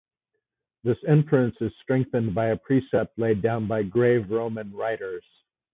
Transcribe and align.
This 0.83 0.97
inference 1.07 1.57
is 1.61 1.71
strengthened 1.83 2.33
by 2.33 2.47
a 2.47 2.57
precept 2.57 3.19
laid 3.19 3.43
down 3.43 3.67
by 3.67 3.83
grave 3.83 4.31
Roman 4.31 4.71
writers. 4.73 5.23